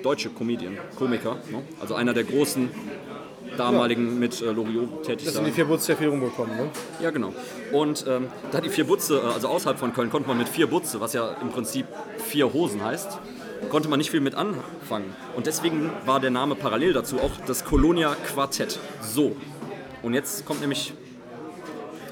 deutsche 0.04 0.30
Comedian, 0.30 0.78
Komiker, 0.96 1.38
ne? 1.50 1.64
also 1.82 1.96
einer 1.96 2.14
der 2.14 2.26
großen 2.26 2.70
damaligen 3.58 4.20
mit 4.20 4.42
äh, 4.42 4.52
Loriot 4.52 5.04
tätig 5.04 5.26
Das 5.26 5.36
sind 5.36 5.46
die 5.46 5.52
vier 5.52 5.66
Butz 5.66 5.86
sehr 5.86 5.98
viel 5.98 6.08
rumgekommen. 6.10 6.56
Ne? 6.56 6.70
Ja, 7.02 7.12
genau. 7.12 7.34
Und 7.72 8.06
ähm, 8.08 8.28
da 8.52 8.62
die 8.62 8.70
vier 8.70 8.86
Butze, 8.86 9.20
äh, 9.20 9.34
also 9.34 9.48
außerhalb 9.48 9.78
von 9.78 9.94
Köln, 9.94 10.10
konnte 10.10 10.28
man 10.28 10.38
mit 10.38 10.50
vier 10.50 10.68
Butze, 10.68 11.00
was 11.00 11.14
ja 11.14 11.36
im 11.42 11.50
Prinzip 11.50 11.86
vier 12.18 12.52
Hosen 12.52 12.84
heißt, 12.84 13.20
konnte 13.70 13.90
man 13.90 14.00
nicht 14.00 14.12
viel 14.12 14.22
mit 14.22 14.36
anfangen. 14.36 15.16
Und 15.36 15.48
deswegen 15.48 15.92
war 16.06 16.20
der 16.20 16.32
Name 16.32 16.56
parallel 16.56 16.94
dazu 16.94 17.20
auch 17.20 17.32
das 17.48 17.66
Colonia 17.66 18.16
Quartett. 18.16 18.80
So. 19.02 19.36
Und 20.02 20.14
jetzt 20.14 20.46
kommt 20.46 20.62
nämlich 20.62 20.94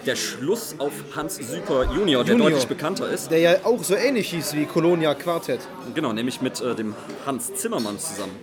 der 0.05 0.15
Schluss 0.15 0.75
auf 0.79 0.91
Hans 1.15 1.35
Süper 1.35 1.93
Junior, 1.93 2.23
der 2.23 2.33
Junior. 2.33 2.49
deutlich 2.49 2.67
bekannter 2.67 3.09
ist. 3.09 3.29
Der 3.29 3.39
ja 3.39 3.55
auch 3.63 3.83
so 3.83 3.95
ähnlich 3.95 4.31
hieß 4.31 4.55
wie 4.55 4.65
Colonia 4.65 5.13
Quartett. 5.13 5.59
Genau, 5.93 6.13
nämlich 6.13 6.41
mit 6.41 6.59
äh, 6.61 6.75
dem 6.75 6.95
Hans 7.25 7.53
Zimmermann 7.55 7.99
zusammen. 7.99 8.35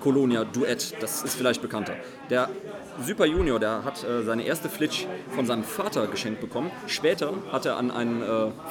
Colonia 0.00 0.44
Duett, 0.44 0.94
das 1.00 1.22
ist 1.22 1.34
vielleicht 1.34 1.62
bekannter. 1.62 1.94
Der 2.30 2.48
Super 3.06 3.24
Junior, 3.26 3.58
der 3.58 3.84
hat 3.84 4.04
äh, 4.04 4.22
seine 4.22 4.44
erste 4.44 4.68
Flitsch 4.68 5.06
von 5.34 5.46
seinem 5.46 5.64
Vater 5.64 6.06
geschenkt 6.06 6.40
bekommen. 6.40 6.70
Später 6.86 7.32
hat 7.50 7.64
er 7.66 7.76
an 7.76 7.90
einen 7.90 8.22
äh, 8.22 8.26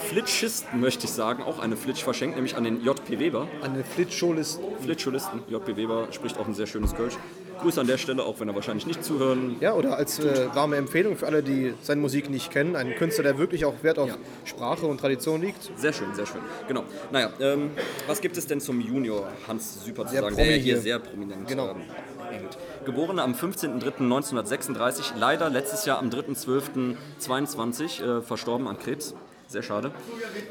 Flitschisten, 0.10 0.80
möchte 0.80 1.06
ich 1.06 1.12
sagen, 1.12 1.42
auch 1.44 1.60
eine 1.60 1.76
Flitsch 1.76 2.04
verschenkt, 2.04 2.36
nämlich 2.36 2.56
an 2.56 2.64
den 2.64 2.84
JP 2.84 3.20
Weber. 3.20 3.48
An 3.62 3.74
den 3.74 3.84
Flitschschulist. 3.84 4.60
Flitschulisten, 4.84 5.42
JP 5.50 5.76
Weber 5.78 6.08
spricht 6.12 6.38
auch 6.38 6.48
ein 6.48 6.54
sehr 6.54 6.68
schönes 6.68 6.94
Kölsch. 6.96 7.16
Grüße 7.62 7.82
an 7.82 7.88
der 7.88 7.98
Stelle, 7.98 8.24
auch 8.24 8.40
wenn 8.40 8.48
er 8.48 8.56
wahrscheinlich 8.56 8.86
nicht 8.88 9.04
zuhören. 9.04 9.58
Ja, 9.60 9.74
oder 9.74 9.98
als 9.98 10.18
äh, 10.20 10.48
warme 10.54 10.78
Empfehlung 10.78 11.18
für 11.18 11.28
alle, 11.28 11.44
die 11.44 11.74
seine 11.82 12.00
Musik 12.00 12.30
nicht 12.30 12.52
kennen. 12.52 12.78
Ein 12.78 12.96
Künstler, 12.96 13.24
der 13.24 13.38
wirklich 13.38 13.66
auch 13.66 13.74
Wert 13.82 14.00
auf 14.00 14.08
Ja. 14.08 14.16
Sprache 14.46 14.86
und 14.86 14.98
Tradition 15.00 15.42
liegt. 15.42 15.70
Sehr 15.78 15.92
schön, 15.92 16.14
sehr 16.14 16.26
schön. 16.26 16.40
Genau. 16.70 16.84
Naja, 17.12 17.32
ähm, 17.42 17.72
was 18.08 18.22
gibt 18.22 18.38
es 18.38 18.48
denn 18.48 18.62
zum 18.62 18.80
Junior 18.80 19.28
Hans 19.46 19.84
Super 19.84 20.06
zu 20.08 20.16
sagen, 20.16 20.38
der 20.38 20.46
hier 20.46 20.56
hier. 20.58 20.78
sehr 20.80 21.00
prominent 21.00 21.50
Genau. 21.50 21.72
ähm, 21.72 21.82
hängt. 22.30 22.58
Geboren 22.86 23.20
am 23.20 23.34
15.03.1936, 23.34 25.18
leider 25.18 25.50
letztes 25.50 25.86
Jahr 25.86 26.00
am 26.00 26.10
3.12.22 26.10 28.04
äh, 28.04 28.22
verstorben 28.22 28.68
an 28.68 28.80
Krebs. 28.80 29.14
Sehr 29.48 29.64
schade. 29.64 29.92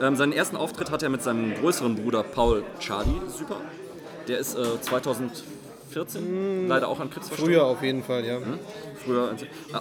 Ähm, 0.00 0.16
seinen 0.16 0.32
ersten 0.32 0.56
Auftritt 0.56 0.90
hatte 0.90 1.06
er 1.06 1.10
mit 1.10 1.22
seinem 1.22 1.54
größeren 1.54 1.94
Bruder 1.94 2.24
Paul 2.24 2.64
Charlie 2.80 3.20
Super. 3.28 3.60
Der 4.26 4.38
ist 4.38 4.56
äh, 4.56 4.62
2014 6.04 6.68
leider 6.68 6.88
auch 6.88 7.00
an 7.00 7.10
Krebs 7.10 7.28
verstorben. 7.28 7.54
Früher 7.54 7.64
auf 7.64 7.82
jeden 7.82 8.02
Fall, 8.02 8.24
ja. 8.24 8.38
Früher 9.04 9.34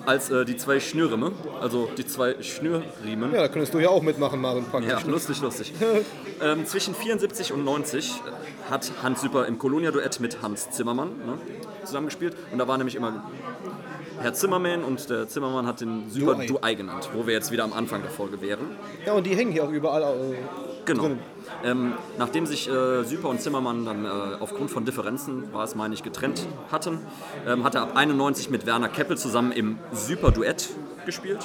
als 0.05 0.29
äh, 0.29 0.45
die 0.45 0.57
zwei 0.57 0.79
Schnürrimme, 0.79 1.31
also 1.61 1.89
die 1.97 2.05
zwei 2.05 2.41
Schnürriemen. 2.41 3.33
Ja, 3.33 3.41
da 3.41 3.47
könntest 3.47 3.73
du 3.73 3.79
ja 3.79 3.89
auch 3.89 4.01
mitmachen, 4.01 4.41
praktisch. 4.41 4.89
Ja, 4.89 4.99
lustig, 5.05 5.41
lustig. 5.41 5.73
ähm, 6.41 6.65
zwischen 6.65 6.95
74 6.95 7.53
und 7.53 7.63
90 7.63 8.21
hat 8.69 8.91
Hans 9.03 9.21
Süper 9.21 9.45
im 9.47 9.57
Colonia-Duett 9.57 10.19
mit 10.19 10.41
Hans 10.41 10.71
Zimmermann 10.71 11.09
ne, 11.09 11.37
zusammengespielt. 11.83 12.35
Und 12.51 12.59
da 12.59 12.67
war 12.67 12.77
nämlich 12.77 12.95
immer 12.95 13.23
Herr 14.19 14.33
Zimmermann 14.33 14.83
und 14.83 15.09
der 15.09 15.27
Zimmermann 15.27 15.67
hat 15.67 15.81
den 15.81 16.09
Süper 16.09 16.35
Duei. 16.35 16.47
Duei 16.47 16.73
genannt, 16.73 17.09
wo 17.13 17.27
wir 17.27 17.33
jetzt 17.33 17.51
wieder 17.51 17.63
am 17.63 17.73
Anfang 17.73 18.01
der 18.01 18.11
Folge 18.11 18.41
wären. 18.41 18.75
Ja, 19.05 19.13
und 19.13 19.25
die 19.25 19.35
hängen 19.35 19.51
hier 19.51 19.63
auch 19.63 19.71
überall. 19.71 20.01
Äh, 20.03 20.35
Genau. 20.87 21.03
Drinnen. 21.03 21.19
Ähm, 21.63 21.93
nachdem 22.17 22.45
sich 22.45 22.69
äh, 22.69 23.03
Süper 23.03 23.29
und 23.29 23.41
Zimmermann 23.41 23.85
dann 23.85 24.05
äh, 24.05 24.09
aufgrund 24.39 24.71
von 24.71 24.85
Differenzen, 24.85 25.51
war 25.53 25.63
es 25.63 25.75
meine 25.75 25.93
ich, 25.93 26.03
getrennt 26.03 26.45
hatten, 26.71 26.99
ähm, 27.47 27.63
hat 27.63 27.75
er 27.75 27.81
ab 27.83 27.91
91 27.95 28.49
mit 28.49 28.65
Werner 28.65 28.89
Keppel 28.89 29.17
zusammen 29.17 29.51
im 29.51 29.77
Süper-Duett 29.91 30.69
gespielt. 31.05 31.39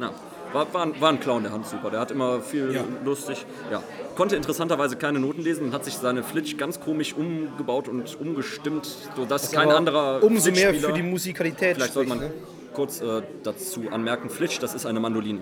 Ja, 0.00 0.10
war, 0.52 0.72
war, 0.72 0.82
ein, 0.82 1.00
war 1.00 1.08
ein 1.10 1.20
Clown, 1.20 1.42
der 1.42 1.52
Hans 1.52 1.70
Super. 1.70 1.90
Der 1.90 2.00
hat 2.00 2.10
immer 2.10 2.40
viel 2.40 2.72
Ja. 2.72 2.84
lustig. 3.04 3.44
Ja. 3.70 3.82
Konnte 4.16 4.36
interessanterweise 4.36 4.96
keine 4.96 5.18
Noten 5.18 5.42
lesen 5.42 5.66
und 5.66 5.72
hat 5.74 5.84
sich 5.84 5.94
seine 5.94 6.22
Flitsch 6.22 6.56
ganz 6.56 6.80
komisch 6.80 7.12
umgebaut 7.14 7.88
und 7.88 8.18
umgestimmt, 8.20 8.88
sodass 9.16 9.50
kein 9.50 9.70
anderer 9.70 10.22
Umso 10.22 10.52
mehr 10.52 10.72
für 10.74 10.92
die 10.92 11.02
Musikalität 11.02 11.76
Vielleicht 11.76 11.92
sollte 11.94 12.08
man 12.08 12.18
ne? 12.18 12.32
kurz 12.72 13.00
äh, 13.00 13.22
dazu 13.42 13.84
anmerken, 13.90 14.30
Flitsch, 14.30 14.58
das 14.60 14.74
ist 14.74 14.86
eine 14.86 15.00
Mandoline. 15.00 15.40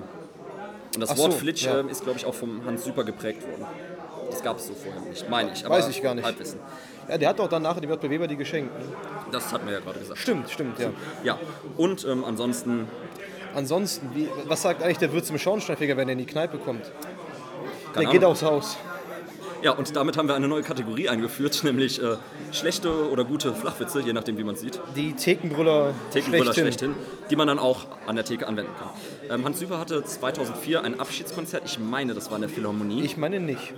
Und 0.94 1.00
das 1.00 1.10
Ach 1.10 1.18
Wort 1.18 1.32
so, 1.32 1.38
Flitsch 1.38 1.64
ja. 1.64 1.80
ähm, 1.80 1.88
ist, 1.88 2.02
glaube 2.04 2.18
ich, 2.18 2.26
auch 2.26 2.34
vom 2.34 2.64
Hans 2.64 2.84
Süper 2.84 3.04
geprägt 3.04 3.42
worden. 3.42 3.66
Das 4.30 4.42
gab 4.42 4.58
es 4.58 4.66
so 4.66 4.74
vorher 4.74 5.00
nicht, 5.02 5.28
meine 5.28 5.52
ich. 5.52 5.64
Aber 5.64 5.76
Weiß 5.76 5.88
ich 5.88 6.02
gar 6.02 6.14
nicht. 6.14 6.24
Halbwissen. 6.24 6.58
Ja, 7.08 7.18
der 7.18 7.28
hat 7.30 7.38
doch 7.38 7.48
dann 7.48 7.62
nachher 7.62 7.80
dem 7.80 7.90
JP 7.90 8.08
Weber 8.08 8.26
die 8.26 8.36
geschenkt. 8.36 8.78
Ne? 8.78 8.84
Das 9.30 9.52
hatten 9.52 9.66
wir 9.66 9.74
ja 9.74 9.80
gerade 9.80 9.98
gesagt. 9.98 10.18
Stimmt, 10.18 10.50
stimmt, 10.50 10.78
ja. 10.78 10.90
Ja, 11.24 11.38
und 11.76 12.04
ähm, 12.04 12.24
ansonsten, 12.24 12.86
Ansonsten, 13.54 14.10
wie, 14.14 14.28
was 14.46 14.62
sagt 14.62 14.82
eigentlich 14.82 14.98
der 14.98 15.12
Wirt 15.12 15.26
zum 15.26 15.38
Schornsteinfeger, 15.38 15.96
wenn 15.96 16.08
er 16.08 16.12
in 16.12 16.18
die 16.18 16.26
Kneipe 16.26 16.58
kommt? 16.58 16.84
Der 16.84 18.02
Keine 18.02 18.06
geht 18.10 18.20
Ahnung. 18.22 18.32
aufs 18.32 18.42
Haus. 18.42 18.76
Ja, 19.62 19.72
und 19.72 19.94
damit 19.96 20.16
haben 20.16 20.28
wir 20.28 20.34
eine 20.34 20.48
neue 20.48 20.62
Kategorie 20.62 21.08
eingeführt, 21.08 21.62
nämlich 21.64 22.02
äh, 22.02 22.16
schlechte 22.52 23.10
oder 23.10 23.24
gute 23.24 23.54
Flachwitze, 23.54 24.00
je 24.00 24.12
nachdem, 24.12 24.38
wie 24.38 24.44
man 24.44 24.56
sieht. 24.56 24.80
Die 24.96 25.12
Thekenbrüller, 25.12 25.94
Thekenbrüller 26.12 26.52
schlechthin. 26.52 26.94
schlechthin, 26.94 26.94
die 27.30 27.36
man 27.36 27.48
dann 27.48 27.58
auch 27.58 27.86
an 28.06 28.16
der 28.16 28.24
Theke 28.24 28.46
anwenden 28.46 28.72
kann. 28.78 28.90
Ähm, 29.30 29.44
Hans 29.44 29.58
Süper 29.58 29.78
hatte 29.78 30.04
2004 30.04 30.82
ein 30.82 31.00
Abschiedskonzert, 31.00 31.62
ich 31.64 31.78
meine, 31.78 32.14
das 32.14 32.30
war 32.30 32.36
in 32.36 32.42
der 32.42 32.50
Philharmonie. 32.50 33.02
Ich 33.02 33.16
meine 33.16 33.40
nicht. 33.40 33.72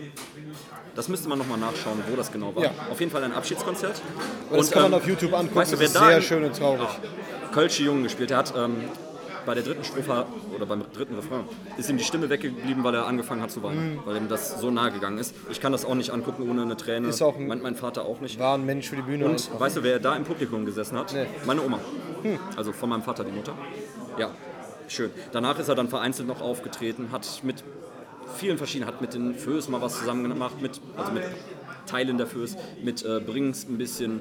Das 0.95 1.09
müsste 1.09 1.29
man 1.29 1.39
nochmal 1.39 1.59
nachschauen, 1.59 2.03
wo 2.09 2.17
das 2.17 2.31
genau 2.31 2.55
war. 2.55 2.65
Ja. 2.65 2.71
Auf 2.91 3.01
jeden 3.01 3.11
Fall 3.11 3.25
ein 3.25 3.33
Abschiedskonzert. 3.33 4.01
Das 4.51 4.71
kann 4.71 4.83
man 4.83 4.93
ähm, 4.93 4.99
auf 4.99 5.07
YouTube 5.07 5.35
angucken. 5.35 5.57
weißt 5.57 5.73
du, 5.73 5.77
das 5.77 5.81
wer 5.81 5.87
ist 5.87 5.97
da 5.97 6.07
sehr 6.07 6.23
schön 6.23 6.45
und 6.45 6.57
traurig. 6.57 6.89
Kölsche 7.53 7.83
Jungen 7.83 8.05
gespielt. 8.05 8.31
Der 8.31 8.39
hat 8.39 8.55
ähm, 8.57 8.77
bei 9.47 9.55
der 9.55 9.63
dritten 9.63 9.85
Strophe 9.85 10.27
oder 10.55 10.67
beim 10.67 10.85
dritten 10.93 11.15
Refrain 11.15 11.45
ist 11.77 11.89
ihm 11.91 11.97
die 11.99 12.05
Stimme 12.05 12.31
weggeblieben, 12.31 12.83
weil 12.85 12.95
er 12.95 13.07
angefangen 13.07 13.43
hat 13.43 13.51
zu 13.51 13.63
weinen, 13.63 13.99
weil 14.05 14.17
ihm 14.17 14.29
das 14.29 14.61
so 14.61 14.71
nahe 14.71 14.91
gegangen 14.91 15.19
ist. 15.19 15.35
Ich 15.51 15.61
kann 15.61 15.73
das 15.73 15.85
auch 15.85 15.95
nicht 15.95 16.11
angucken 16.11 16.49
ohne 16.49 16.63
eine 16.63 16.77
Träne. 16.77 17.01
Mhm. 17.07 17.09
Ist 17.11 17.23
auch 17.23 17.37
ein- 17.37 17.47
mein, 17.47 17.63
mein 17.63 17.75
Vater 17.77 18.05
auch 18.05 18.21
nicht. 18.21 18.39
War 18.39 18.57
ein 18.57 18.65
Mensch 18.67 18.89
für 18.89 18.97
die 18.97 19.03
Bühne. 19.03 19.25
Und 19.27 19.33
einfach. 19.33 19.61
weißt 19.61 19.77
du, 19.79 19.83
wer 19.83 19.99
da 19.99 20.17
im 20.17 20.25
Publikum 20.25 20.65
gesessen 20.65 20.99
hat? 20.99 21.13
Nee. 21.13 21.27
Meine 21.47 21.63
Oma. 21.63 21.79
Also 22.57 22.73
von 22.73 22.89
meinem 22.89 23.03
Vater 23.03 23.25
die 23.25 23.33
Mutter. 23.33 23.53
Ja, 24.19 24.31
schön. 24.89 25.11
Danach 25.33 25.59
ist 25.59 25.69
er 25.69 25.75
dann 25.75 25.89
vereinzelt 25.89 26.27
noch 26.29 26.41
aufgetreten, 26.41 27.09
hat 27.13 27.27
mit 27.43 27.63
vielen 28.37 28.57
verschiedenen, 28.59 28.89
hat 28.89 29.01
mit 29.01 29.13
den 29.15 29.35
Föß 29.35 29.69
mal 29.69 29.83
was 29.83 29.99
zusammen 29.99 30.29
gemacht, 30.29 30.61
mit, 30.63 30.81
also 30.97 31.13
mit 31.13 31.23
Teilen 31.87 32.17
der 32.17 32.27
Föß, 32.27 32.57
mit 32.83 33.05
äh, 33.05 33.21
Brings 33.21 33.69
ein 33.69 33.77
bisschen. 33.77 34.21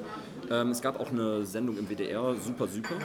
Ähm, 0.52 0.72
es 0.72 0.82
gab 0.82 1.00
auch 1.00 1.10
eine 1.12 1.46
Sendung 1.46 1.78
im 1.78 1.88
WDR, 1.90 2.36
Super 2.36 2.68
Super, 2.68 2.96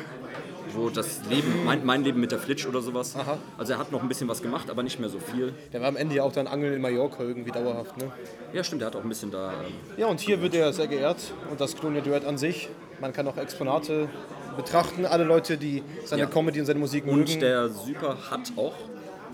wo 0.75 0.89
das 0.91 1.21
Leben, 1.31 1.65
mein, 1.65 1.85
mein 1.85 2.05
Leben 2.05 2.21
mit 2.21 2.33
der 2.33 2.39
Flitsch 2.39 2.67
oder 2.67 2.81
sowas. 2.81 3.15
Aha. 3.17 3.39
Also 3.57 3.73
er 3.73 3.79
hat 3.79 3.93
noch 3.93 4.03
ein 4.03 4.09
bisschen 4.09 4.29
was 4.29 4.43
gemacht, 4.43 4.71
aber 4.71 4.83
nicht 4.83 4.99
mehr 4.99 5.09
so 5.09 5.19
viel. 5.19 5.55
Der 5.73 5.81
war 5.81 5.89
am 5.89 5.97
Ende 5.97 6.17
ja 6.17 6.23
auch 6.25 6.33
dann 6.33 6.47
Angeln 6.47 6.75
in 6.75 6.81
Mallorca 6.83 7.23
irgendwie 7.23 7.51
dauerhaft. 7.51 7.97
Ne? 7.97 8.11
Ja, 8.53 8.65
stimmt, 8.65 8.83
er 8.83 8.87
hat 8.87 8.97
auch 8.97 9.03
ein 9.03 9.09
bisschen 9.09 9.31
da. 9.31 9.53
Ähm, 9.53 9.73
Ja, 9.97 10.07
und 10.09 10.21
hier 10.21 10.41
wird 10.43 10.55
er 10.55 10.73
sehr 10.73 10.87
geehrt 10.89 11.33
und 11.51 11.61
das 11.61 11.77
Klonia 11.77 12.01
Duett 12.01 12.25
an 12.25 12.39
sich. 12.39 12.69
Man 13.01 13.13
kann 13.13 13.29
auch 13.29 13.37
Exponate 13.37 14.09
betrachten. 14.57 15.07
Alle 15.07 15.25
Leute, 15.25 15.57
die 15.57 15.83
seine 16.05 16.23
Ja. 16.23 16.29
Comedy 16.29 16.61
und 16.61 16.67
seine 16.67 16.81
Musik 16.81 17.07
mögen. 17.07 17.21
Und 17.21 17.41
der 17.41 17.69
Super 17.69 18.17
hat 18.31 18.53
auch, 18.57 18.75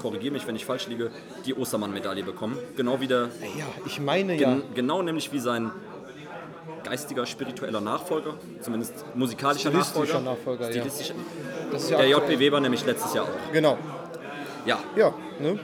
korrigiere 0.01 0.33
mich, 0.35 0.47
wenn 0.47 0.55
ich 0.55 0.67
falsch 0.67 0.87
liege, 0.89 1.11
die 1.47 1.55
Ostermann-Medaille 1.55 2.23
bekommen. 2.25 2.59
Genau 2.77 3.01
wie 3.01 3.07
der 3.07 3.31
ja, 3.59 3.65
ich 3.87 4.01
meine 4.01 4.35
ja. 4.37 4.51
Gen 4.53 4.63
genau 4.75 5.01
nämlich 5.03 5.33
wie 5.33 5.39
sein 5.39 5.71
geistiger, 6.85 7.27
spiritueller 7.27 7.81
Nachfolger, 7.81 8.35
zumindest 8.61 8.95
musikalischer 9.15 9.71
Nachfolger. 9.71 10.21
Nachfolger, 10.21 10.67
ja. 10.67 10.73
Stilistischer. 10.73 11.15
Ja 11.91 11.97
Der. 11.99 12.09
JP 12.09 12.39
Weber 12.39 12.61
nämlich 12.61 12.85
letztes 12.87 13.15
Jahr 13.15 13.25
auch. 13.25 13.53
Genau. 13.53 13.79
Ja, 14.67 14.79
Ja, 14.97 15.13
ne? 15.41 15.59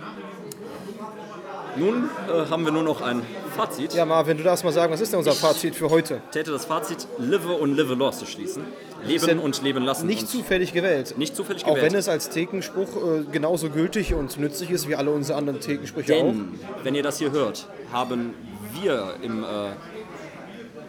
nun 1.77 2.09
äh, 2.29 2.51
haben 2.51 2.65
wir 2.65 2.73
nur 2.73 2.83
noch 2.83 3.01
ein 3.01 3.23
Fazit. 3.57 3.95
ja, 3.95 4.05
Marvin, 4.05 4.37
du 4.37 4.43
darfst 4.43 4.65
mal 4.65 4.73
sagen, 4.73 4.93
was 4.93 5.01
ist 5.01 5.13
denn 5.13 5.19
unser 5.19 5.33
Fazit 5.33 5.75
für 5.75 5.89
heute? 5.91 6.21
Täte 6.33 6.51
das 6.51 6.65
Fazit 6.65 7.07
Live 7.19 7.47
und 7.47 7.77
Live 7.77 7.89
lost 7.97 8.27
schließen. 8.29 8.65
Leben 9.05 9.39
und 9.39 9.63
leben 9.63 9.85
lassen. 9.85 10.07
Nicht 10.07 10.29
zufällig 10.29 10.73
gewählt. 10.75 11.15
nicht 11.17 11.35
zufällig 11.35 11.65
Auch 11.65 11.75
gewählt. 11.75 11.93
wenn 11.93 11.99
es 11.99 12.09
als 12.09 12.29
Thekenspruch 12.29 12.89
äh, 12.97 13.23
genauso 13.33 13.71
gültig 13.71 14.13
und 14.15 14.39
nützlich 14.39 14.71
ist 14.71 14.89
wie 14.89 14.95
alle 14.97 15.11
unsere 15.11 15.39
anderen 15.39 15.61
Thekensprüche 15.61 16.15
auch. 16.17 16.19
Denn, 16.25 16.59
wenn 16.83 16.95
ihr 16.95 17.03
das 17.03 17.19
hier 17.19 17.31
hört, 17.31 17.67
haben 17.93 18.35
wir 18.83 19.15
im, 19.23 19.43
äh, 19.43 19.47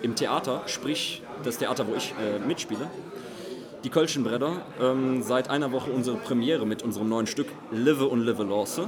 im 0.01 0.15
Theater, 0.15 0.63
sprich 0.65 1.21
das 1.43 1.57
Theater, 1.57 1.87
wo 1.87 1.95
ich 1.95 2.13
äh, 2.21 2.39
mitspiele, 2.39 2.89
die 3.83 3.89
Kölschen 3.89 4.23
Bredder, 4.23 4.61
ähm, 4.79 5.23
seit 5.23 5.49
einer 5.49 5.71
Woche 5.71 5.91
unsere 5.91 6.17
Premiere 6.17 6.65
mit 6.65 6.83
unserem 6.83 7.09
neuen 7.09 7.27
Stück 7.27 7.47
Live 7.71 8.01
und 8.01 8.21
Live 8.21 8.39
Losse. 8.39 8.87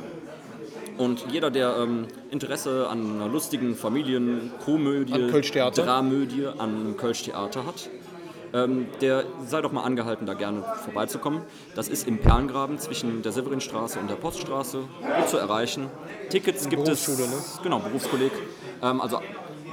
Und 0.97 1.25
jeder, 1.31 1.49
der 1.49 1.77
ähm, 1.77 2.07
Interesse 2.29 2.87
an 2.87 3.15
einer 3.15 3.27
lustigen 3.27 3.75
Familienkomödie, 3.75 5.13
An? 5.13 5.71
Dramödie, 5.73 6.45
an 6.45 6.95
Kölsch-Theater 6.97 7.65
hat, 7.65 7.89
ähm, 8.53 8.85
der 9.01 9.23
sei 9.47 9.61
doch 9.61 9.71
mal 9.71 9.81
angehalten, 9.81 10.27
da 10.27 10.35
gerne 10.35 10.63
vorbeizukommen. 10.85 11.41
Das 11.75 11.87
ist 11.87 12.07
im 12.07 12.19
Perlengraben 12.19 12.77
zwischen 12.77 13.23
der 13.23 13.31
Severinstraße 13.31 13.99
und 13.99 14.09
der 14.09 14.15
Poststraße, 14.15 14.77
gut 15.17 15.29
zu 15.29 15.37
erreichen. 15.37 15.87
Tickets 16.29 16.69
gibt 16.69 16.87
es. 16.87 17.05
Berufsschule, 17.05 17.27
ne? 17.27 17.43
Genau, 17.63 17.79
Berufskolleg. 17.79 18.31
Ähm, 18.83 19.01
also 19.01 19.19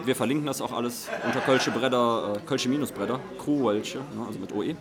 wir 0.05 0.17
verlinken 0.17 0.47
das 0.47 0.61
auch 0.61 0.73
alles 0.73 1.09
unter 1.25 1.41
Kölsche 1.41 1.71
Bredder, 1.71 2.35
äh, 2.37 2.41
Kölsche 2.47 2.69
Minusbredder, 2.69 3.21
Kruwelche, 3.39 3.99
ne, 3.99 4.25
also 4.27 4.39
mit 4.39 4.53
OE. 4.55 4.75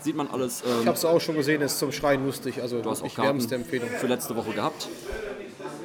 Sieht 0.00 0.16
man 0.16 0.28
alles. 0.28 0.62
Ich 0.64 0.70
Ähm, 0.80 0.86
habe 0.86 0.96
es 0.96 1.04
auch 1.04 1.20
schon 1.20 1.34
gesehen, 1.36 1.62
ist 1.62 1.78
zum 1.78 1.92
Schreien 1.92 2.24
lustig. 2.26 2.60
Also 2.60 2.80
du 2.80 2.90
hast 2.90 3.02
auch 3.02 3.18
wärmste 3.18 3.54
Empfehlung. 3.54 3.88
für 3.88 4.06
letzte 4.06 4.36
Woche 4.36 4.50
gehabt. 4.52 4.88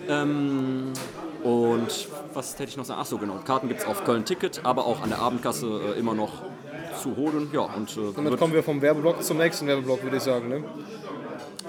Ähm, 0.09 0.91
und 1.43 2.07
was 2.33 2.53
hätte 2.53 2.65
ich 2.69 2.77
noch 2.77 2.85
sagen? 2.85 2.99
Achso, 2.99 3.17
genau. 3.17 3.35
Karten 3.45 3.67
gibt 3.67 3.81
es 3.81 3.85
auf 3.85 4.03
Köln 4.03 4.25
Ticket, 4.25 4.61
aber 4.65 4.85
auch 4.85 5.01
an 5.01 5.09
der 5.09 5.19
Abendkasse 5.19 5.93
äh, 5.95 5.99
immer 5.99 6.15
noch 6.15 6.41
zu 7.01 7.15
holen. 7.15 7.49
Ja, 7.53 7.61
und 7.61 7.95
äh, 7.95 8.13
Damit 8.15 8.37
kommen 8.37 8.53
wir 8.53 8.63
vom 8.63 8.81
Werbeblock 8.81 9.23
zum 9.23 9.37
nächsten 9.37 9.67
Werbeblock, 9.67 10.03
würde 10.03 10.17
ich 10.17 10.23
sagen. 10.23 10.49
Ne? 10.49 10.63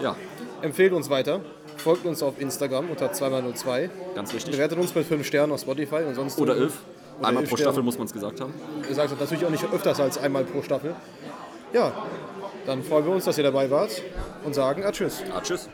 ja, 0.02 0.16
Empfehlt 0.62 0.92
uns 0.92 1.09
weiter. 1.09 1.40
Folgt 1.80 2.04
uns 2.04 2.22
auf 2.22 2.38
Instagram 2.40 2.90
unter 2.90 3.10
2x02. 3.10 3.88
ganz 4.14 4.34
wichtig. 4.34 4.52
Bewertet 4.52 4.78
uns 4.78 4.94
mit 4.94 5.06
5 5.06 5.26
Sternen 5.26 5.52
auf 5.52 5.60
Spotify. 5.60 6.02
Und 6.06 6.14
sonst 6.14 6.38
Oder 6.38 6.56
elf. 6.56 6.75
Oder 7.18 7.28
Einmal 7.28 7.42
elf 7.44 7.50
pro. 7.50 7.56
Staffel 7.56 7.82
muss 7.82 7.96
man 7.96 8.06
es 8.06 8.12
gesagt 8.12 8.40
haben. 8.40 8.52
Ihr 8.88 8.94
sagt 8.94 9.12
das 9.12 9.18
natürlich 9.18 9.46
auch 9.46 9.50
nicht 9.50 9.64
öfters 9.72 9.99
als 9.99 10.18
einmal 10.18 10.44
pro 10.44 10.62
Staffel. 10.62 10.94
Ja, 11.72 11.92
dann 12.66 12.82
freuen 12.82 13.06
wir 13.06 13.12
uns, 13.14 13.25
dass 13.25 13.38
ihr 13.38 13.44
dabei 13.44 13.70
wart 13.70 14.02
und 14.44 14.54
sagen 14.54 14.84
Tschüss. 14.92 15.22
Ah, 15.34 15.40
tschüss. 15.40 15.70